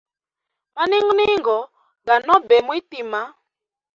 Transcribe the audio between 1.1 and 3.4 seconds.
ningo ga nobe mwitima.